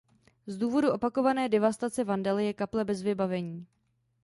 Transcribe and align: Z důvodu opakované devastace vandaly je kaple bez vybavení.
Z 0.47 0.57
důvodu 0.57 0.91
opakované 0.91 1.49
devastace 1.49 2.03
vandaly 2.03 2.45
je 2.45 2.53
kaple 2.53 2.85
bez 2.85 3.01
vybavení. 3.01 3.67